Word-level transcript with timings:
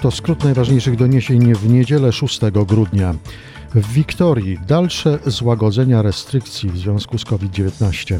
Oto 0.00 0.10
skrót 0.10 0.44
najważniejszych 0.44 0.96
doniesień 0.96 1.54
w 1.54 1.68
niedzielę 1.68 2.12
6 2.12 2.40
grudnia. 2.66 3.14
W 3.74 3.92
Wiktorii 3.92 4.58
dalsze 4.66 5.18
złagodzenia 5.26 6.02
restrykcji 6.02 6.70
w 6.70 6.78
związku 6.78 7.18
z 7.18 7.24
COVID-19. 7.24 8.18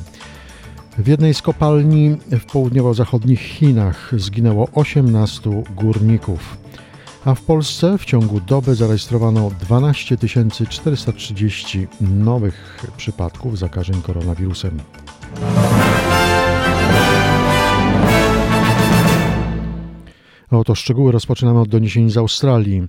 W 0.98 1.08
jednej 1.08 1.34
z 1.34 1.42
kopalni 1.42 2.16
w 2.30 2.44
południowo-zachodnich 2.44 3.40
Chinach 3.40 4.12
zginęło 4.16 4.68
18 4.74 5.50
górników, 5.76 6.56
a 7.24 7.34
w 7.34 7.42
Polsce 7.42 7.98
w 7.98 8.04
ciągu 8.04 8.40
doby 8.40 8.74
zarejestrowano 8.74 9.50
12 9.60 10.16
430 10.68 11.88
nowych 12.00 12.86
przypadków 12.96 13.58
zakażeń 13.58 14.02
koronawirusem. 14.02 14.80
Oto 20.58 20.74
szczegóły 20.74 21.12
rozpoczynamy 21.12 21.60
od 21.60 21.68
doniesień 21.68 22.10
z 22.10 22.16
Australii. 22.16 22.82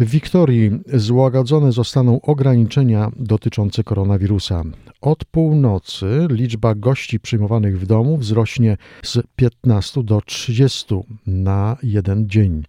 W 0.00 0.10
Wiktorii 0.10 0.70
złagodzone 0.94 1.72
zostaną 1.72 2.20
ograniczenia 2.20 3.10
dotyczące 3.16 3.84
koronawirusa. 3.84 4.62
Od 5.00 5.24
północy 5.24 6.26
liczba 6.30 6.74
gości 6.74 7.20
przyjmowanych 7.20 7.80
w 7.80 7.86
domu 7.86 8.16
wzrośnie 8.16 8.76
z 9.02 9.18
15 9.36 10.02
do 10.02 10.20
30 10.20 10.94
na 11.26 11.76
jeden 11.82 12.28
dzień. 12.28 12.62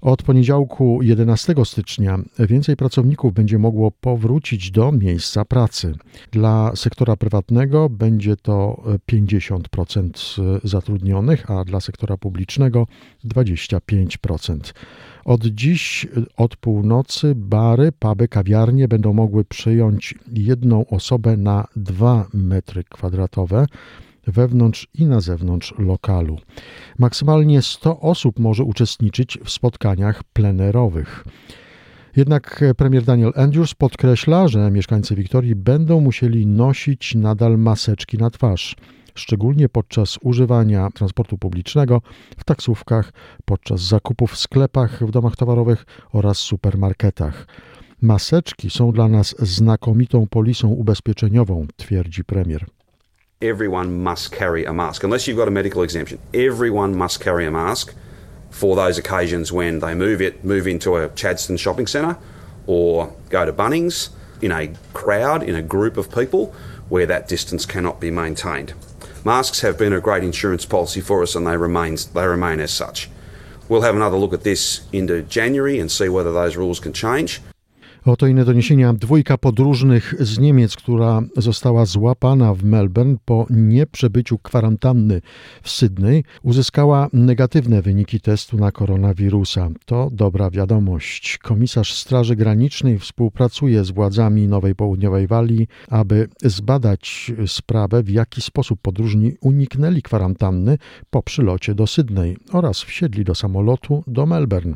Od 0.00 0.22
poniedziałku 0.22 1.02
11 1.02 1.54
stycznia 1.64 2.18
więcej 2.38 2.76
pracowników 2.76 3.34
będzie 3.34 3.58
mogło 3.58 3.90
powrócić 3.90 4.70
do 4.70 4.92
miejsca 4.92 5.44
pracy. 5.44 5.94
Dla 6.32 6.72
sektora 6.76 7.16
prywatnego 7.16 7.88
będzie 7.88 8.36
to 8.36 8.82
50% 9.12 10.60
zatrudnionych, 10.64 11.50
a 11.50 11.64
dla 11.64 11.80
sektora 11.80 12.16
publicznego 12.16 12.86
25%. 13.24 14.58
Od 15.24 15.46
dziś, 15.46 16.06
od 16.36 16.56
północy, 16.56 17.34
bary, 17.34 17.92
puby, 17.92 18.28
kawiarnie 18.28 18.88
będą 18.88 19.12
mogły 19.12 19.44
przyjąć 19.44 20.14
jedną 20.32 20.86
osobę 20.86 21.36
na 21.36 21.66
2 21.76 22.26
metry 22.34 22.84
kwadratowe 22.84 23.66
wewnątrz 24.26 24.88
i 24.94 25.06
na 25.06 25.20
zewnątrz 25.20 25.74
lokalu. 25.78 26.38
Maksymalnie 26.98 27.62
100 27.62 28.00
osób 28.00 28.38
może 28.38 28.64
uczestniczyć 28.64 29.38
w 29.44 29.50
spotkaniach 29.50 30.24
plenerowych. 30.24 31.24
Jednak 32.16 32.64
premier 32.76 33.02
Daniel 33.02 33.32
Andrews 33.36 33.74
podkreśla, 33.74 34.48
że 34.48 34.70
mieszkańcy 34.70 35.14
Wiktorii 35.14 35.54
będą 35.54 36.00
musieli 36.00 36.46
nosić 36.46 37.14
nadal 37.14 37.58
maseczki 37.58 38.18
na 38.18 38.30
twarz, 38.30 38.76
szczególnie 39.14 39.68
podczas 39.68 40.18
używania 40.22 40.90
transportu 40.90 41.38
publicznego, 41.38 42.02
w 42.36 42.44
taksówkach, 42.44 43.12
podczas 43.44 43.80
zakupów 43.80 44.32
w 44.32 44.38
sklepach, 44.38 45.06
w 45.06 45.10
domach 45.10 45.36
towarowych 45.36 45.86
oraz 46.12 46.38
supermarketach. 46.38 47.46
Maseczki 48.02 48.70
są 48.70 48.92
dla 48.92 49.08
nas 49.08 49.34
znakomitą 49.38 50.26
polisą 50.26 50.68
ubezpieczeniową, 50.68 51.66
twierdzi 51.76 52.24
premier. 52.24 52.66
Everyone 53.42 54.02
must 54.02 54.32
carry 54.32 54.64
a 54.64 54.72
mask. 54.72 55.04
Unless 55.04 55.26
you've 55.26 55.36
got 55.36 55.48
a 55.48 55.50
medical 55.50 55.82
exemption, 55.82 56.18
everyone 56.32 56.96
must 56.96 57.20
carry 57.20 57.44
a 57.46 57.50
mask 57.50 57.94
for 58.50 58.76
those 58.76 58.96
occasions 58.96 59.52
when 59.52 59.80
they 59.80 59.94
move 59.94 60.22
it, 60.22 60.42
move 60.42 60.66
into 60.66 60.96
a 60.96 61.08
Chadston 61.10 61.58
shopping 61.58 61.86
centre 61.86 62.16
or 62.66 63.14
go 63.28 63.44
to 63.44 63.52
Bunnings 63.52 64.08
in 64.40 64.52
a 64.52 64.72
crowd, 64.94 65.42
in 65.42 65.54
a 65.54 65.62
group 65.62 65.96
of 65.96 66.12
people 66.12 66.54
where 66.88 67.06
that 67.06 67.28
distance 67.28 67.66
cannot 67.66 68.00
be 68.00 68.10
maintained. 68.10 68.72
Masks 69.24 69.60
have 69.60 69.76
been 69.76 69.92
a 69.92 70.00
great 70.00 70.24
insurance 70.24 70.64
policy 70.64 71.00
for 71.00 71.22
us 71.22 71.34
and 71.34 71.46
they 71.46 71.56
remain, 71.56 71.98
they 72.14 72.26
remain 72.26 72.60
as 72.60 72.70
such. 72.70 73.10
We'll 73.68 73.82
have 73.82 73.96
another 73.96 74.16
look 74.16 74.32
at 74.32 74.44
this 74.44 74.86
into 74.92 75.22
January 75.22 75.78
and 75.78 75.90
see 75.90 76.08
whether 76.08 76.32
those 76.32 76.56
rules 76.56 76.80
can 76.80 76.92
change. 76.92 77.42
Oto 78.06 78.26
inne 78.26 78.44
doniesienia. 78.44 78.92
Dwójka 78.92 79.38
podróżnych 79.38 80.14
z 80.18 80.38
Niemiec, 80.38 80.76
która 80.76 81.22
została 81.36 81.86
złapana 81.86 82.54
w 82.54 82.64
Melbourne 82.64 83.16
po 83.24 83.46
nieprzebyciu 83.50 84.38
kwarantanny 84.38 85.20
w 85.62 85.70
Sydney, 85.70 86.24
uzyskała 86.42 87.08
negatywne 87.12 87.82
wyniki 87.82 88.20
testu 88.20 88.56
na 88.56 88.72
koronawirusa. 88.72 89.68
To 89.86 90.10
dobra 90.12 90.50
wiadomość. 90.50 91.38
Komisarz 91.38 91.94
Straży 91.94 92.36
Granicznej 92.36 92.98
współpracuje 92.98 93.84
z 93.84 93.90
władzami 93.90 94.48
Nowej 94.48 94.74
Południowej 94.74 95.26
Walii, 95.26 95.68
aby 95.90 96.28
zbadać 96.42 97.32
sprawę, 97.46 98.02
w 98.02 98.10
jaki 98.10 98.40
sposób 98.40 98.80
podróżni 98.82 99.32
uniknęli 99.40 100.02
kwarantanny 100.02 100.78
po 101.10 101.22
przylocie 101.22 101.74
do 101.74 101.86
Sydney 101.86 102.36
oraz 102.52 102.82
wsiedli 102.82 103.24
do 103.24 103.34
samolotu 103.34 104.04
do 104.06 104.26
Melbourne. 104.26 104.74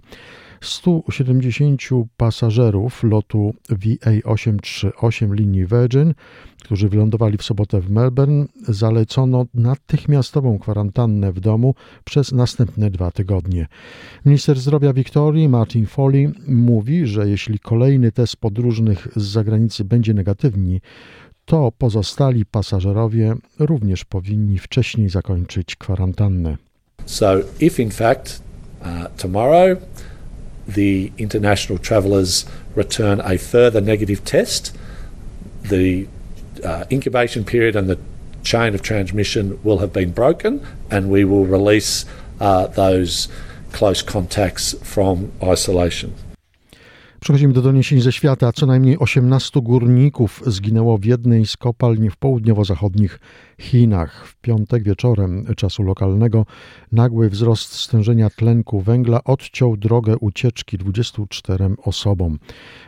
170 0.61 1.83
pasażerów 2.17 3.03
lotu 3.03 3.55
VA838 3.71 5.35
linii 5.35 5.67
Virgin, 5.67 6.15
którzy 6.63 6.89
wylądowali 6.89 7.39
w 7.39 7.43
sobotę 7.43 7.81
w 7.81 7.91
Melbourne, 7.91 8.47
zalecono 8.69 9.47
natychmiastową 9.55 10.59
kwarantannę 10.59 11.33
w 11.33 11.41
domu 11.41 11.75
przez 12.05 12.33
następne 12.33 12.91
dwa 12.91 13.11
tygodnie. 13.11 13.67
Minister 14.27 14.59
zdrowia 14.59 14.93
Wiktorii 14.93 15.49
Martin 15.49 15.87
Foley 15.87 16.33
mówi, 16.49 17.07
że 17.07 17.29
jeśli 17.29 17.59
kolejny 17.59 18.13
test 18.13 18.37
podróżnych 18.37 19.09
z 19.17 19.23
zagranicy 19.23 19.85
będzie 19.85 20.15
negatywny, 20.15 20.81
to 21.45 21.73
pozostali 21.79 22.47
pasażerowie 22.47 23.35
również 23.59 24.05
powinni 24.05 24.59
wcześniej 24.59 25.09
zakończyć 25.09 25.77
kwarantannę. 25.77 26.57
So, 27.07 27.35
if 27.61 27.83
in 27.83 27.91
fact 27.91 28.43
uh, 28.81 28.87
tomorrow 29.17 29.79
the 30.75 31.13
international 31.19 31.79
travellers 31.79 32.45
return 32.75 33.21
a 33.21 33.37
further 33.37 33.81
negative 33.81 34.25
test, 34.25 34.77
the 35.63 36.09
uh, 36.65 36.85
incubation 36.91 37.45
period 37.45 37.77
and 37.77 37.89
the 37.89 37.99
chain 38.43 38.75
of 38.75 38.83
transmission 38.83 39.63
will 39.63 39.79
have 39.79 39.93
been 39.93 40.13
broken, 40.13 40.67
and 40.91 41.11
we 41.11 41.25
will 41.25 41.47
release 41.47 42.05
uh, 42.41 42.67
those 42.69 43.29
close 43.73 44.03
contacts 44.03 44.75
from 44.83 45.33
isolation. 45.43 46.15
Przechodzimy 47.21 47.53
do 47.53 47.63
doniesień 47.63 48.01
ze 48.01 48.13
świata. 48.13 48.53
Co 48.53 48.67
najmniej 48.67 48.99
18 48.99 49.61
górników 49.61 50.43
zginęło 50.47 50.99
w 50.99 51.05
jednej 51.05 51.47
z 51.47 51.57
kopalni 51.57 52.11
w 52.11 52.17
południowo-zachodnich 52.17 53.21
Chinach. 53.59 54.27
W 54.27 54.37
piątek 54.37 54.83
wieczorem 54.83 55.47
czasu 55.57 55.83
lokalnego 55.83 56.47
nagły 56.93 57.31
wzrost 57.31 57.73
stężenia 57.73 58.31
tlenku 58.31 58.81
węgla 58.81 59.25
odciął 59.25 59.77
drogę 59.77 60.19
ucieczki 60.19 60.79
24 60.79 61.69
osobom. 61.85 62.39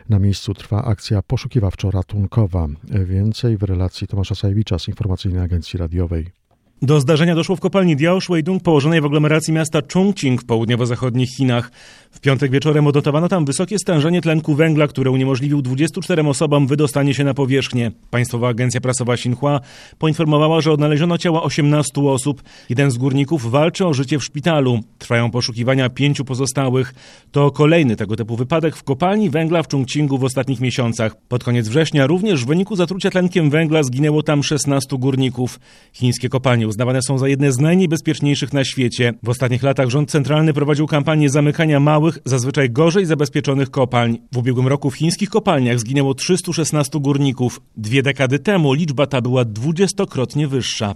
Na 0.09 0.19
miejscu 0.19 0.53
trwa 0.53 0.83
akcja 0.83 1.21
poszukiwawczo-ratunkowa. 1.21 2.67
Więcej 3.05 3.57
w 3.57 3.63
relacji 3.63 4.07
Tomasza 4.07 4.35
Sajewicza 4.35 4.79
z 4.79 4.87
Informacyjnej 4.87 5.41
Agencji 5.41 5.79
Radiowej. 5.79 6.42
Do 6.81 6.99
zdarzenia 6.99 7.35
doszło 7.35 7.55
w 7.55 7.59
kopalni 7.59 7.95
Diao 7.95 8.21
Shuidong 8.21 8.63
położonej 8.63 9.01
w 9.01 9.05
aglomeracji 9.05 9.53
miasta 9.53 9.79
Chongqing 9.93 10.41
w 10.41 10.45
południowo-zachodnich 10.45 11.29
Chinach. 11.37 11.71
W 12.11 12.19
piątek 12.19 12.51
wieczorem 12.51 12.87
odnotowano 12.87 13.29
tam 13.29 13.45
wysokie 13.45 13.79
stężenie 13.79 14.21
tlenku 14.21 14.55
węgla, 14.55 14.87
które 14.87 15.11
uniemożliwił 15.11 15.61
24 15.61 16.27
osobom 16.27 16.67
wydostanie 16.67 17.13
się 17.13 17.23
na 17.23 17.33
powierzchnię. 17.33 17.91
Państwowa 18.09 18.47
Agencja 18.47 18.81
Prasowa 18.81 19.13
Xinhua 19.13 19.59
poinformowała, 19.97 20.61
że 20.61 20.71
odnaleziono 20.71 21.17
ciała 21.17 21.43
18 21.43 22.01
osób. 22.01 22.43
Jeden 22.69 22.91
z 22.91 22.97
górników 22.97 23.51
walczy 23.51 23.85
o 23.85 23.93
życie 23.93 24.19
w 24.19 24.23
szpitalu. 24.23 24.79
Trwają 24.97 25.31
poszukiwania 25.31 25.89
pięciu 25.89 26.25
pozostałych. 26.25 26.93
To 27.31 27.51
kolejny 27.51 27.95
tego 27.95 28.15
typu 28.15 28.35
wypadek 28.35 28.75
w 28.75 28.83
kopalni 28.83 29.29
węgla 29.29 29.63
w 29.63 29.71
Chongqingu 29.71 30.17
w 30.17 30.23
ostatnich 30.23 30.59
miesiącach. 30.59 31.15
Pod 31.27 31.43
koniec 31.43 31.67
września 31.67 32.07
również 32.07 32.43
w 32.43 32.47
wyniku 32.47 32.75
zatrucia 32.75 33.09
tlenkiem 33.09 33.49
węgla 33.49 33.83
zginęło 33.83 34.23
tam 34.23 34.43
16 34.43 34.97
górników. 34.97 35.59
Chińskie 35.93 36.29
kopalnie 36.29 36.62
uznawane 36.67 37.01
są 37.01 37.17
za 37.17 37.27
jedne 37.27 37.51
z 37.51 37.59
najniebezpieczniejszych 37.59 38.53
na 38.53 38.63
świecie. 38.63 39.13
W 39.23 39.29
ostatnich 39.29 39.63
latach 39.63 39.89
rząd 39.89 40.11
centralny 40.11 40.53
prowadził 40.53 40.87
kampanię 40.87 41.29
zamykania 41.29 41.79
małych, 41.79 42.17
zazwyczaj 42.25 42.69
gorzej 42.69 43.05
zabezpieczonych 43.05 43.69
kopalń. 43.69 44.17
W 44.31 44.37
ubiegłym 44.37 44.67
roku 44.67 44.89
w 44.89 44.95
chińskich 44.95 45.29
kopalniach 45.29 45.79
zginęło 45.79 46.13
316 46.13 46.99
górników. 46.99 47.61
Dwie 47.77 48.03
dekady 48.03 48.39
temu 48.39 48.73
liczba 48.73 49.07
ta 49.07 49.21
była 49.21 49.45
dwudziestokrotnie 49.45 50.47
wyższa. 50.47 50.95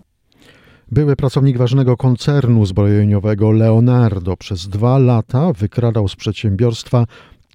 Były 0.92 1.16
pracownik 1.16 1.58
ważnego 1.58 1.98
koncernu 1.98 2.66
zbrojeniowego 2.66 3.52
Leonardo 3.52 4.38
przez 4.38 4.68
dwa 4.68 4.98
lata 4.98 5.54
wykradał 5.54 6.08
z 6.08 6.16
przedsiębiorstwa 6.16 7.06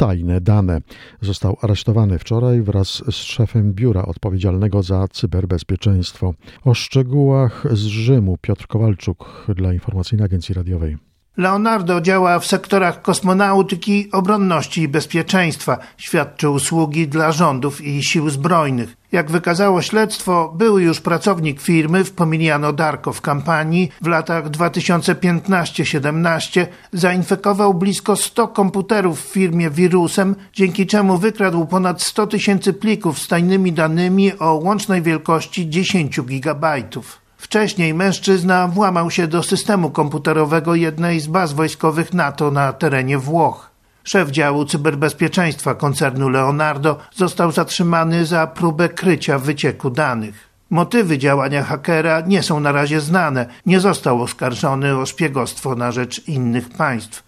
tajne 0.03 0.41
dane. 0.41 0.81
Został 1.21 1.57
aresztowany 1.63 2.19
wczoraj 2.19 2.63
wraz 2.63 2.89
z 3.11 3.15
szefem 3.15 3.73
biura 3.73 4.03
odpowiedzialnego 4.03 4.83
za 4.83 5.09
cyberbezpieczeństwo. 5.09 6.35
O 6.65 6.75
szczegółach 6.75 7.67
z 7.71 7.85
Rzymu 7.85 8.39
Piotr 8.41 8.67
Kowalczuk 8.67 9.47
dla 9.57 9.73
Informacyjnej 9.73 10.25
Agencji 10.25 10.55
Radiowej. 10.55 11.12
Leonardo 11.37 12.01
działa 12.01 12.39
w 12.39 12.47
sektorach 12.47 13.03
kosmonautyki, 13.03 14.09
obronności 14.13 14.83
i 14.83 14.89
bezpieczeństwa. 14.89 15.79
Świadczy 15.97 16.49
usługi 16.49 17.09
dla 17.09 17.33
rządów 17.33 17.81
i 17.81 18.05
sił 18.05 18.31
zbrojnych. 18.31 18.97
Jak 19.13 19.31
wykazało 19.31 19.83
śledztwo, 19.83 20.53
były 20.57 20.83
już 20.83 21.01
pracownik 21.01 21.61
firmy 21.61 22.05
w 22.05 22.13
Pomiliano 22.13 22.73
Darko 22.73 23.13
w 23.13 23.21
kampanii 23.21 23.91
w 24.01 24.07
latach 24.07 24.51
2015-17 24.51 26.67
zainfekował 26.93 27.75
blisko 27.75 28.17
100 28.17 28.49
komputerów 28.49 29.21
w 29.21 29.33
firmie 29.33 29.71
wirusem, 29.71 30.37
dzięki 30.53 30.87
czemu 30.87 31.19
wykradł 31.19 31.67
ponad 31.67 32.03
100 32.03 32.27
tysięcy 32.27 32.73
plików 32.73 33.19
z 33.19 33.29
tajnymi 33.29 33.73
danymi 33.73 34.39
o 34.39 34.55
łącznej 34.55 35.03
wielkości 35.03 35.71
10 35.71 36.23
gigabajtów. 36.23 37.22
Wcześniej 37.43 37.95
mężczyzna 37.95 38.69
włamał 38.69 39.11
się 39.11 39.27
do 39.27 39.43
systemu 39.43 39.91
komputerowego 39.91 40.75
jednej 40.75 41.21
z 41.21 41.27
baz 41.27 41.53
wojskowych 41.53 42.15
NATO 42.15 42.51
na 42.51 42.73
terenie 42.73 43.19
Włoch. 43.19 43.71
Szef 44.05 44.31
działu 44.31 44.65
cyberbezpieczeństwa 44.65 45.75
koncernu 45.75 46.29
Leonardo 46.29 46.99
został 47.15 47.53
zatrzymany 47.53 48.27
za 48.27 48.47
próbę 48.47 48.89
krycia 48.89 49.39
wycieku 49.39 49.91
danych. 49.91 50.49
Motywy 50.71 51.19
działania 51.19 51.63
hakera 51.63 52.21
nie 52.21 52.43
są 52.43 52.61
na 52.61 52.73
razie 52.73 53.01
znane. 53.01 53.47
Nie 53.67 53.81
został 53.81 54.23
oskarżony 54.23 54.97
o 54.97 55.07
szpiegostwo 55.07 55.75
na 55.75 55.93
rzecz 55.93 56.29
innych 56.29 56.69
państw. 56.69 57.23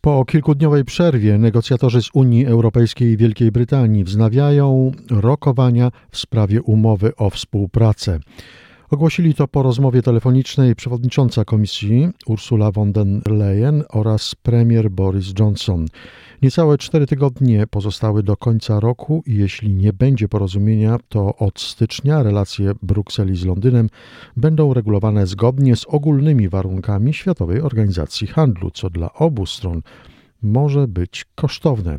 Po 0.00 0.24
kilkudniowej 0.24 0.84
przerwie 0.84 1.38
negocjatorzy 1.38 2.02
z 2.02 2.10
Unii 2.12 2.46
Europejskiej 2.46 3.08
i 3.12 3.16
Wielkiej 3.16 3.52
Brytanii 3.52 4.04
wznawiają 4.04 4.92
rokowania 5.10 5.90
w 6.10 6.18
sprawie 6.18 6.62
umowy 6.62 7.16
o 7.16 7.30
współpracę. 7.30 8.18
Ogłosili 8.94 9.34
to 9.34 9.48
po 9.48 9.62
rozmowie 9.62 10.02
telefonicznej 10.02 10.74
przewodnicząca 10.74 11.44
komisji 11.44 12.08
Ursula 12.26 12.72
von 12.72 12.92
der 12.92 13.06
Leyen 13.26 13.84
oraz 13.88 14.34
premier 14.34 14.90
Boris 14.90 15.32
Johnson. 15.38 15.86
Niecałe 16.42 16.78
cztery 16.78 17.06
tygodnie 17.06 17.66
pozostały 17.66 18.22
do 18.22 18.36
końca 18.36 18.80
roku 18.80 19.22
i 19.26 19.34
jeśli 19.36 19.74
nie 19.74 19.92
będzie 19.92 20.28
porozumienia, 20.28 20.98
to 21.08 21.36
od 21.36 21.60
stycznia 21.60 22.22
relacje 22.22 22.72
Brukseli 22.82 23.36
z 23.36 23.44
Londynem 23.44 23.88
będą 24.36 24.74
regulowane 24.74 25.26
zgodnie 25.26 25.76
z 25.76 25.86
ogólnymi 25.86 26.48
warunkami 26.48 27.14
Światowej 27.14 27.60
Organizacji 27.60 28.26
Handlu, 28.26 28.70
co 28.70 28.90
dla 28.90 29.12
obu 29.12 29.46
stron 29.46 29.82
może 30.42 30.88
być 30.88 31.24
kosztowne. 31.34 31.98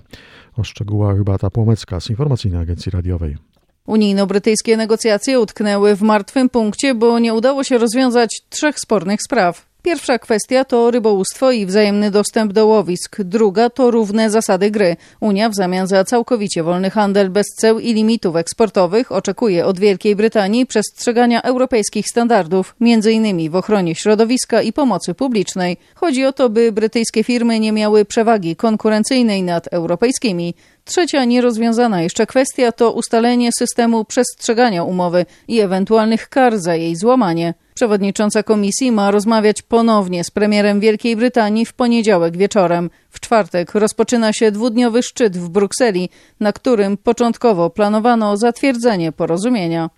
O 0.57 0.63
szczegółach 0.63 1.23
Bata 1.23 1.49
Płomecka 1.49 1.99
z 1.99 2.09
Informacyjnej 2.09 2.61
Agencji 2.61 2.91
Radiowej. 2.91 3.54
Unijno-brytyjskie 3.87 4.77
negocjacje 4.77 5.39
utknęły 5.39 5.95
w 5.95 6.01
martwym 6.01 6.49
punkcie, 6.49 6.95
bo 6.95 7.19
nie 7.19 7.33
udało 7.33 7.63
się 7.63 7.77
rozwiązać 7.77 8.41
trzech 8.49 8.79
spornych 8.79 9.19
spraw. 9.21 9.65
Pierwsza 9.85 10.19
kwestia 10.19 10.63
to 10.63 10.91
rybołówstwo 10.91 11.51
i 11.51 11.65
wzajemny 11.65 12.11
dostęp 12.11 12.53
do 12.53 12.65
łowisk. 12.67 13.21
Druga 13.21 13.69
to 13.69 13.91
równe 13.91 14.29
zasady 14.29 14.71
gry. 14.71 14.95
Unia 15.19 15.49
w 15.49 15.55
zamian 15.55 15.87
za 15.87 16.03
całkowicie 16.03 16.63
wolny 16.63 16.89
handel 16.89 17.29
bez 17.29 17.45
ceł 17.45 17.79
i 17.79 17.93
limitów 17.93 18.35
eksportowych 18.35 19.11
oczekuje 19.11 19.65
od 19.65 19.79
Wielkiej 19.79 20.15
Brytanii 20.15 20.65
przestrzegania 20.65 21.41
europejskich 21.41 22.05
standardów, 22.07 22.75
m.in. 22.81 23.49
w 23.51 23.55
ochronie 23.55 23.95
środowiska 23.95 24.61
i 24.61 24.73
pomocy 24.73 25.13
publicznej. 25.13 25.77
Chodzi 25.95 26.25
o 26.25 26.33
to, 26.33 26.49
by 26.49 26.71
brytyjskie 26.71 27.23
firmy 27.23 27.59
nie 27.59 27.71
miały 27.71 28.05
przewagi 28.05 28.55
konkurencyjnej 28.55 29.43
nad 29.43 29.67
europejskimi. 29.67 30.55
Trzecia 30.85 31.25
nierozwiązana 31.25 32.01
jeszcze 32.01 32.25
kwestia 32.25 32.71
to 32.71 32.91
ustalenie 32.91 33.49
systemu 33.59 34.05
przestrzegania 34.05 34.83
umowy 34.83 35.25
i 35.47 35.59
ewentualnych 35.59 36.29
kar 36.29 36.59
za 36.59 36.75
jej 36.75 36.95
złamanie. 36.95 37.53
Przewodnicząca 37.75 38.43
komisji 38.43 38.91
ma 38.91 39.11
rozmawiać 39.11 39.61
ponownie 39.61 40.23
z 40.23 40.31
premierem 40.31 40.79
Wielkiej 40.79 41.15
Brytanii 41.15 41.65
w 41.65 41.73
poniedziałek 41.73 42.37
wieczorem. 42.37 42.89
W 43.09 43.19
czwartek 43.19 43.75
rozpoczyna 43.75 44.33
się 44.33 44.51
dwudniowy 44.51 45.03
szczyt 45.03 45.37
w 45.37 45.49
Brukseli, 45.49 46.09
na 46.39 46.53
którym 46.53 46.97
początkowo 46.97 47.69
planowano 47.69 48.37
zatwierdzenie 48.37 49.11
porozumienia. 49.11 49.89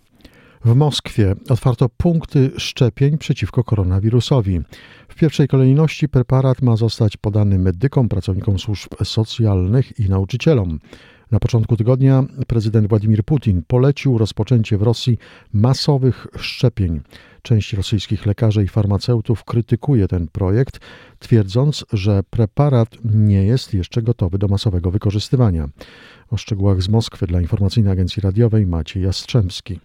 W 0.68 0.76
Moskwie 0.76 1.36
otwarto 1.50 1.90
punkty 1.90 2.52
szczepień 2.58 3.18
przeciwko 3.18 3.64
koronawirusowi. 3.64 4.62
W 5.08 5.16
pierwszej 5.16 5.48
kolejności 5.48 6.10
preparat 6.10 6.62
ma 6.62 6.76
zostać 6.76 7.18
podany 7.18 7.60
medykom, 7.60 8.10
pracownikom 8.10 8.60
służb 8.60 8.90
socjalnych 9.04 10.00
i 10.00 10.10
nauczycielom. 10.10 10.80
Na 11.32 11.40
początku 11.40 11.78
tygodnia 11.78 12.24
prezydent 12.48 12.90
Władimir 12.90 13.24
Putin 13.24 13.64
polecił 13.68 14.18
rozpoczęcie 14.18 14.78
w 14.78 14.82
Rosji 14.82 15.18
masowych 15.54 16.28
szczepień. 16.38 17.02
Część 17.42 17.74
rosyjskich 17.74 18.26
lekarzy 18.26 18.64
i 18.64 18.68
farmaceutów 18.68 19.44
krytykuje 19.44 20.08
ten 20.08 20.28
projekt, 20.28 20.80
twierdząc, 21.20 21.86
że 21.94 22.24
preparat 22.30 22.90
nie 23.06 23.44
jest 23.44 23.74
jeszcze 23.74 24.02
gotowy 24.02 24.38
do 24.38 24.48
masowego 24.48 24.92
wykorzystywania. 24.92 25.70
O 26.30 26.38
szczegółach 26.38 26.82
z 26.82 26.90
Moskwy 26.90 27.28
dla 27.28 27.42
Informacyjnej 27.42 27.94
Agencji 27.94 28.22
Radiowej 28.22 28.66
Maciej 28.66 29.04
Jastrzębski. 29.04 29.80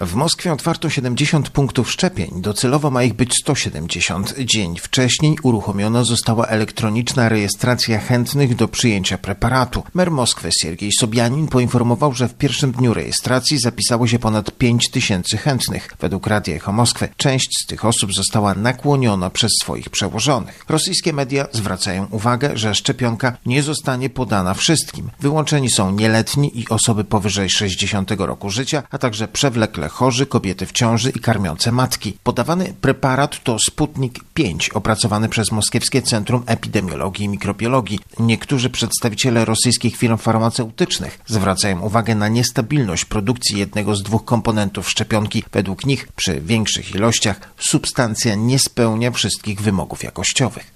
W 0.00 0.14
Moskwie 0.14 0.52
otwarto 0.52 0.90
70 0.90 1.50
punktów 1.50 1.90
szczepień, 1.90 2.30
docelowo 2.36 2.90
ma 2.90 3.02
ich 3.02 3.14
być 3.14 3.34
170. 3.34 4.34
Dzień 4.38 4.76
wcześniej 4.78 5.36
uruchomiona 5.42 6.04
została 6.04 6.46
elektroniczna 6.46 7.28
rejestracja 7.28 7.98
chętnych 7.98 8.56
do 8.56 8.68
przyjęcia 8.68 9.18
preparatu. 9.18 9.82
Mer 9.94 10.10
Moskwy 10.10 10.50
Siergiej 10.62 10.92
Sobianin 10.92 11.48
poinformował, 11.48 12.14
że 12.14 12.28
w 12.28 12.34
pierwszym 12.34 12.72
dniu 12.72 12.94
rejestracji 12.94 13.58
zapisało 13.58 14.06
się 14.06 14.18
ponad 14.18 14.50
5 14.50 14.90
tysięcy 14.90 15.36
chętnych. 15.36 15.94
Według 16.00 16.26
Radia 16.26 16.54
Echo 16.54 16.72
Moskwy 16.72 17.08
część 17.16 17.48
z 17.62 17.66
tych 17.66 17.84
osób 17.84 18.14
została 18.14 18.54
nakłoniona 18.54 19.30
przez 19.30 19.50
swoich 19.60 19.90
przełożonych. 19.90 20.64
Rosyjskie 20.68 21.12
media 21.12 21.46
zwracają 21.52 22.06
uwagę, 22.10 22.50
że 22.54 22.74
szczepionka 22.74 23.36
nie 23.46 23.62
zostanie 23.62 24.10
podana 24.10 24.54
wszystkim. 24.54 25.10
Wyłączeni 25.20 25.70
są 25.70 25.90
nieletni 25.90 26.60
i 26.60 26.68
osoby 26.68 27.04
powyżej 27.04 27.50
60 27.50 28.10
roku 28.10 28.50
życia, 28.50 28.82
a 28.90 28.98
także 28.98 29.28
przewlekle 29.28 29.89
chorzy, 29.90 30.26
kobiety 30.26 30.66
w 30.66 30.72
ciąży 30.72 31.10
i 31.10 31.20
karmiące 31.20 31.72
matki. 31.72 32.18
Podawany 32.22 32.74
preparat 32.80 33.44
to 33.44 33.56
Sputnik 33.66 34.24
5, 34.34 34.68
opracowany 34.68 35.28
przez 35.28 35.52
Moskiewskie 35.52 36.02
Centrum 36.02 36.42
Epidemiologii 36.46 37.24
i 37.24 37.28
Mikrobiologii. 37.28 37.98
Niektórzy 38.18 38.70
przedstawiciele 38.70 39.44
rosyjskich 39.44 39.96
firm 39.96 40.16
farmaceutycznych 40.16 41.18
zwracają 41.26 41.80
uwagę 41.80 42.14
na 42.14 42.28
niestabilność 42.28 43.04
produkcji 43.04 43.58
jednego 43.58 43.96
z 43.96 44.02
dwóch 44.02 44.24
komponentów 44.24 44.90
szczepionki. 44.90 45.44
Według 45.52 45.86
nich 45.86 46.08
przy 46.16 46.40
większych 46.40 46.94
ilościach 46.94 47.40
substancja 47.56 48.34
nie 48.34 48.58
spełnia 48.58 49.10
wszystkich 49.10 49.60
wymogów 49.60 50.02
jakościowych. 50.02 50.72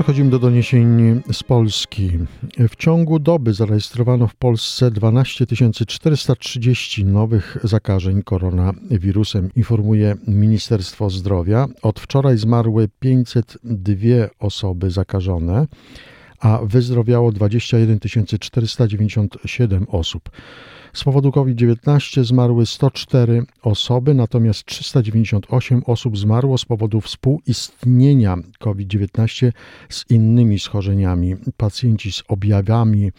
Przechodzimy 0.00 0.30
do 0.30 0.38
doniesień 0.38 1.20
z 1.32 1.42
Polski. 1.42 2.10
W 2.68 2.76
ciągu 2.76 3.18
doby 3.18 3.54
zarejestrowano 3.54 4.26
w 4.26 4.34
Polsce 4.34 4.90
12 4.90 5.46
430 5.86 7.04
nowych 7.04 7.56
zakażeń 7.64 8.22
koronawirusem, 8.22 9.50
informuje 9.56 10.16
Ministerstwo 10.26 11.10
Zdrowia. 11.10 11.66
Od 11.82 12.00
wczoraj 12.00 12.38
zmarły 12.38 12.88
502 13.00 13.68
osoby 14.38 14.90
zakażone, 14.90 15.66
a 16.40 16.58
wyzdrowiało 16.62 17.32
21 17.32 17.98
497 18.40 19.86
osób. 19.88 20.30
Z 20.92 21.04
powodu 21.04 21.32
COVID-19 21.32 22.24
zmarły 22.24 22.66
104 22.66 23.42
osoby, 23.62 24.14
natomiast 24.14 24.64
398 24.64 25.82
osób 25.86 26.18
zmarło 26.18 26.58
z 26.58 26.64
powodu 26.64 27.00
współistnienia 27.00 28.36
COVID-19 28.58 29.52
z 29.88 30.10
innymi 30.10 30.58
schorzeniami. 30.58 31.36
Pacjenci 31.56 32.12
z 32.12 32.22
objawami 32.28 33.10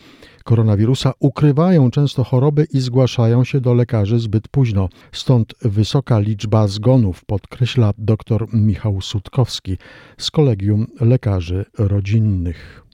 koronawirusa 0.43 1.13
ukrywają 1.19 1.91
często 1.91 2.23
choroby 2.23 2.67
i 2.73 2.79
zgłaszają 2.79 3.43
się 3.43 3.61
do 3.61 3.73
lekarzy 3.73 4.19
zbyt 4.19 4.47
późno. 4.47 4.89
Stąd 5.11 5.53
wysoka 5.61 6.19
liczba 6.19 6.67
zgonów, 6.67 7.25
podkreśla 7.25 7.93
dr 7.97 8.47
Michał 8.53 9.01
Sutkowski 9.01 9.77
z 10.17 10.31
Kolegium 10.31 10.87
Lekarzy 10.99 11.65
Rodzinnych 11.77 12.90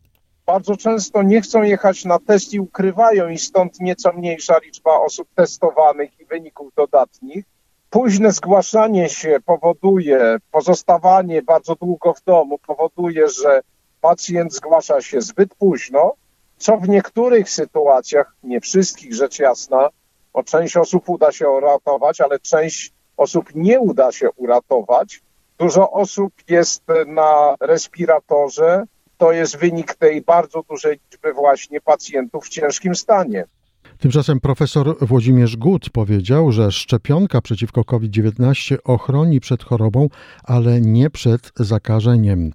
bardzo 0.47 0.77
często 0.77 1.23
nie 1.23 1.41
chcą 1.41 1.63
jechać 1.63 2.05
na 2.05 2.19
test 2.19 2.53
i 2.53 2.59
ukrywają 2.59 3.29
i 3.29 3.37
stąd 3.37 3.79
nieco 3.79 4.13
mniejsza 4.13 4.57
liczba 4.57 4.99
osób 4.99 5.27
testowanych 5.35 6.19
i 6.19 6.25
wyników 6.25 6.73
dodatnich. 6.75 7.45
Późne 7.89 8.31
zgłaszanie 8.31 9.09
się 9.09 9.37
powoduje, 9.45 10.37
pozostawanie 10.51 11.41
bardzo 11.41 11.75
długo 11.75 12.13
w 12.13 12.23
domu 12.23 12.57
powoduje, 12.67 13.29
że 13.29 13.61
pacjent 14.01 14.53
zgłasza 14.53 15.01
się 15.01 15.21
zbyt 15.21 15.55
późno, 15.55 16.13
co 16.57 16.77
w 16.77 16.89
niektórych 16.89 17.49
sytuacjach, 17.49 18.35
nie 18.43 18.61
wszystkich 18.61 19.13
rzecz 19.13 19.39
jasna, 19.39 19.89
bo 20.33 20.43
część 20.43 20.77
osób 20.77 21.09
uda 21.09 21.31
się 21.31 21.49
uratować, 21.49 22.21
ale 22.21 22.39
część 22.39 22.93
osób 23.17 23.55
nie 23.55 23.79
uda 23.79 24.11
się 24.11 24.31
uratować, 24.31 25.21
Dużo 25.57 25.91
osób 25.91 26.33
jest 26.47 26.83
na 27.07 27.55
respiratorze. 27.59 28.83
To 29.17 29.31
jest 29.31 29.57
wynik 29.57 29.95
tej 29.95 30.21
bardzo 30.21 30.63
dużej 30.69 30.99
liczby 31.11 31.33
właśnie 31.33 31.81
pacjentów 31.81 32.45
w 32.45 32.49
ciężkim 32.49 32.95
stanie. 32.95 33.45
Tymczasem 33.99 34.39
profesor 34.39 34.95
Włodzimierz 35.01 35.57
Gut 35.57 35.89
powiedział, 35.89 36.51
że 36.51 36.71
szczepionka 36.71 37.41
przeciwko 37.41 37.83
COVID-19 37.83 38.77
ochroni 38.83 39.39
przed 39.39 39.63
chorobą, 39.63 40.09
ale 40.43 40.81
nie 40.81 41.09
przed 41.09 41.51
zakażeniem. 41.55 42.51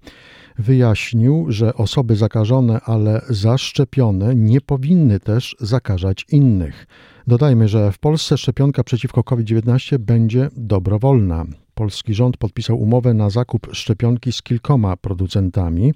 Wyjaśnił, 0.59 1.47
że 1.49 1.75
osoby 1.75 2.17
zakażone, 2.17 2.81
ale 2.85 3.23
zaszczepione 3.29 4.35
nie 4.35 4.61
powinny 4.61 5.21
też 5.21 5.57
zakażać 5.61 6.27
innych. 6.29 6.87
Dodajmy, 7.27 7.69
że 7.69 7.93
w 7.93 7.99
Polsce 7.99 8.39
szczepionka 8.39 8.85
przeciwko 8.85 9.25
COVID-19 9.25 9.99
będzie 9.99 10.49
dobrowolna. 10.57 11.45
Polski 11.75 12.15
rząd 12.15 12.37
podpisał 12.37 12.81
umowę 12.83 13.15
na 13.15 13.31
zakup 13.31 13.67
szczepionki 13.73 14.33
z 14.33 14.43
kilkoma 14.43 14.97
producentami. 14.97 15.95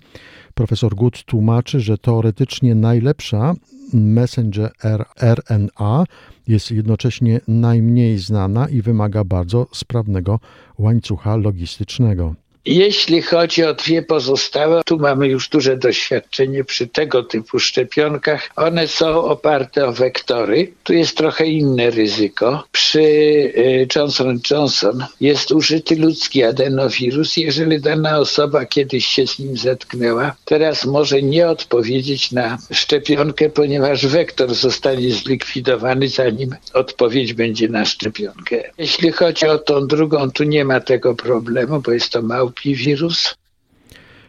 Profesor 0.55 0.95
Gut 0.95 1.25
tłumaczy, 1.25 1.81
że 1.81 1.99
teoretycznie 1.99 2.75
najlepsza 2.75 3.55
messenger 3.93 4.73
RNA 5.21 6.05
jest 6.49 6.71
jednocześnie 6.71 7.41
najmniej 7.49 8.19
znana 8.19 8.69
i 8.69 8.83
wymaga 8.83 9.25
bardzo 9.25 9.67
sprawnego 9.73 10.41
łańcucha 10.79 11.37
logistycznego. 11.37 12.35
Jeśli 12.67 13.23
chodzi 13.23 13.65
o 13.65 13.75
dwie 13.75 14.03
pozostałe, 14.03 14.83
tu 14.87 14.99
mamy 14.99 15.29
już 15.29 15.49
duże 15.49 15.77
doświadczenie 15.77 16.65
przy 16.65 16.87
tego 16.87 17.23
typu 17.23 17.59
szczepionkach. 17.59 18.51
One 18.57 18.89
są 18.89 19.25
oparte 19.25 19.87
o 19.87 19.93
wektory. 19.93 20.73
Tu 20.85 20.93
jest 20.93 21.17
trochę 21.17 21.47
inne 21.47 21.91
ryzyko. 21.91 22.65
Przy 22.73 23.01
y, 23.01 23.87
Johnson 23.97 24.41
Johnson 24.51 25.05
jest 25.21 25.53
użyty 25.53 25.97
ludzki 25.97 26.45
adenowirus. 26.45 27.37
Jeżeli 27.37 27.81
dana 27.81 28.19
osoba 28.19 28.65
kiedyś 28.65 29.07
się 29.07 29.27
z 29.27 29.39
nim 29.39 29.57
zetknęła, 29.57 30.35
teraz 30.45 30.85
może 30.85 31.23
nie 31.23 31.49
odpowiedzieć 31.49 32.33
na 32.33 32.59
szczepionkę, 32.73 33.51
ponieważ 33.51 34.07
wektor 34.07 34.55
zostanie 34.55 35.13
zlikwidowany, 35.13 36.09
zanim 36.09 36.55
odpowiedź 36.75 37.33
będzie 37.33 37.69
na 37.69 37.85
szczepionkę. 37.85 38.63
Jeśli 38.79 39.13
chodzi 39.13 39.47
o 39.47 39.59
tą 39.59 39.87
drugą, 39.87 40.31
tu 40.31 40.45
nie 40.45 40.65
ma 40.65 40.81
tego 40.81 41.15
problemu, 41.15 41.81
bo 41.81 41.93
jest 41.93 42.11
to 42.11 42.23
wirus. 42.65 43.37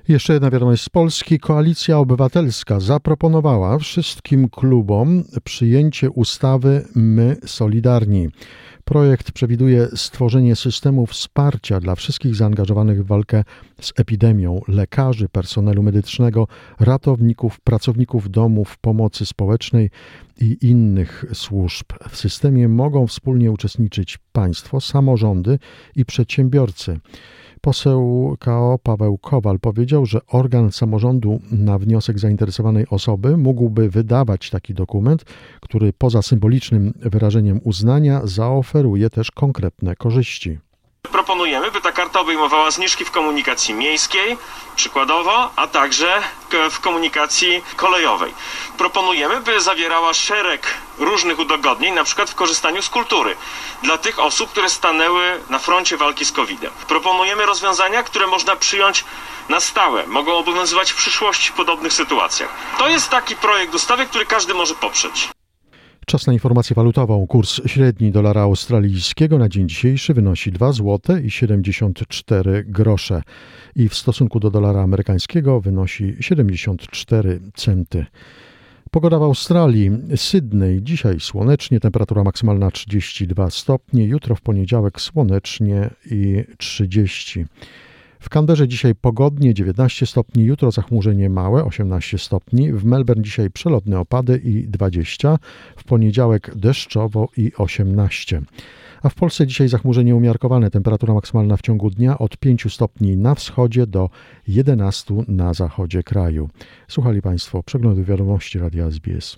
Jeszcze 0.08 0.34
jedna 0.34 0.50
wiadomość 0.50 0.84
z 0.84 0.90
Polski. 0.90 1.40
Koalicja 1.40 1.98
Obywatelska 1.98 2.80
zaproponowała 2.80 3.80
wszystkim 3.80 4.50
klubom 4.50 5.24
przyjęcie 5.44 6.10
ustawy 6.10 6.86
My 6.96 7.38
Solidarni. 7.46 8.30
Projekt 8.84 9.32
przewiduje 9.32 9.88
stworzenie 9.96 10.56
systemu 10.56 11.06
wsparcia 11.06 11.80
dla 11.80 11.96
wszystkich 11.96 12.36
zaangażowanych 12.36 13.04
w 13.04 13.08
walkę 13.08 13.44
z 13.82 13.94
epidemią 13.98 14.62
lekarzy, 14.68 15.30
personelu 15.30 15.84
medycznego, 15.84 16.48
ratowników, 16.80 17.60
pracowników 17.60 18.30
domów 18.30 18.78
pomocy 18.78 19.26
społecznej 19.26 19.90
i 20.42 20.58
innych 20.62 21.26
służb. 21.34 21.86
W 22.10 22.18
systemie 22.18 22.68
mogą 22.68 23.08
wspólnie 23.08 23.52
uczestniczyć 23.52 24.18
państwo, 24.32 24.82
samorządy 24.82 25.60
i 25.96 26.06
przedsiębiorcy. 26.06 27.00
Poseł 27.62 28.36
KO 28.40 28.80
Paweł 28.84 29.18
Kowal 29.18 29.60
powiedział, 29.60 30.06
że 30.06 30.20
organ 30.28 30.72
samorządu 30.72 31.40
na 31.52 31.80
wniosek 31.80 32.20
zainteresowanej 32.20 32.86
osoby 32.90 33.38
mógłby 33.38 33.90
wydawać 33.90 34.50
taki 34.50 34.74
dokument, 34.74 35.26
który 35.62 35.94
poza 35.94 36.22
symbolicznym 36.22 36.94
wyrażeniem 37.00 37.60
uznania 37.64 38.22
zaoferuje 38.24 39.10
też 39.10 39.32
konkretne 39.32 39.96
korzyści. 39.96 40.60
Proponujemy, 41.28 41.72
by 41.72 41.82
ta 41.82 41.92
karta 41.92 42.20
obejmowała 42.20 42.72
zniżki 42.72 43.06
w 43.06 43.12
komunikacji 43.12 43.74
miejskiej, 43.74 44.38
przykładowo, 44.76 45.52
a 45.56 45.68
także 45.68 46.24
w 46.72 46.80
komunikacji 46.80 47.64
kolejowej. 47.76 48.34
Proponujemy, 48.78 49.42
by 49.42 49.62
zawierała 49.62 50.14
szereg 50.14 50.68
różnych 50.98 51.40
udogodnień, 51.40 51.94
na 51.94 52.04
przykład 52.04 52.30
w 52.30 52.36
korzystaniu 52.36 52.82
z 52.82 52.90
kultury, 52.90 53.36
dla 53.84 53.98
tych 53.98 54.20
osób, 54.20 54.52
które 54.52 54.70
stanęły 54.70 55.42
na 55.50 55.60
froncie 55.60 55.98
walki 55.98 56.26
z 56.26 56.32
COVID-em. 56.32 56.72
Proponujemy 56.88 57.46
rozwiązania, 57.46 58.04
które 58.04 58.28
można 58.28 58.56
przyjąć 58.56 59.06
na 59.50 59.60
stałe, 59.60 60.08
mogą 60.08 60.38
obowiązywać 60.38 60.92
w 60.92 60.96
przyszłości 60.96 61.50
w 61.50 61.54
podobnych 61.54 61.94
sytuacjach. 61.94 62.50
To 62.78 62.90
jest 62.90 63.10
taki 63.10 63.36
projekt 63.36 63.74
ustawy, 63.74 64.06
który 64.06 64.26
każdy 64.26 64.54
może 64.54 64.76
poprzeć. 64.76 65.30
Czas 66.10 66.28
na 66.28 66.34
informację 66.34 66.74
walutową. 66.74 67.28
Kurs 67.28 67.62
średni 67.66 68.12
dolara 68.12 68.42
australijskiego 68.42 69.38
na 69.38 69.50
dzień 69.50 69.70
dzisiejszy 69.70 70.14
wynosi 70.14 70.52
2 70.52 70.72
zł 70.72 71.18
i 71.18 71.32
74 71.32 72.64
grosze 72.68 73.22
i 73.76 73.90
w 73.90 73.96
stosunku 73.96 74.40
do 74.40 74.52
dolara 74.52 74.82
amerykańskiego 74.82 75.62
wynosi 75.62 76.16
74 76.20 77.40
centy. 77.56 78.06
Pogoda 78.92 79.20
w 79.20 79.24
Australii. 79.24 79.92
Sydney 80.16 80.80
dzisiaj 80.84 81.20
słonecznie, 81.20 81.80
temperatura 81.80 82.24
maksymalna 82.24 82.72
32 82.72 83.50
stopnie, 83.50 84.06
jutro 84.06 84.36
w 84.36 84.42
poniedziałek 84.42 85.02
słonecznie 85.02 85.90
i 86.12 86.44
30. 86.58 87.46
W 88.20 88.30
Canberrze 88.30 88.68
dzisiaj 88.68 88.96
pogodnie 88.96 89.54
19 89.54 90.06
stopni, 90.06 90.44
jutro 90.44 90.72
zachmurzenie 90.72 91.30
małe 91.30 91.64
18 91.64 92.18
stopni, 92.18 92.74
w 92.74 92.86
Melbourne 92.86 93.24
dzisiaj 93.24 93.52
przelotne 93.52 94.00
opady 94.00 94.42
i 94.44 94.68
20, 94.68 95.40
w 95.76 95.84
poniedziałek 95.84 96.56
deszczowo 96.56 97.30
i 97.38 97.52
18. 97.58 98.42
A 99.04 99.10
w 99.10 99.16
Polsce 99.16 99.48
dzisiaj 99.48 99.68
zachmurzenie 99.68 100.16
umiarkowane, 100.16 100.72
temperatura 100.72 101.14
maksymalna 101.14 101.58
w 101.58 101.62
ciągu 101.62 101.90
dnia 101.90 102.18
od 102.18 102.38
5 102.38 102.74
stopni 102.74 103.18
na 103.18 103.36
wschodzie 103.36 103.88
do 103.88 104.10
11 104.48 105.14
na 105.28 105.54
zachodzie 105.54 106.04
kraju. 106.04 106.50
Słuchali 106.88 107.22
Państwo 107.22 107.64
przeglądu 107.64 108.04
wiadomości 108.04 108.60
Radia 108.60 108.86
SBS. 108.86 109.38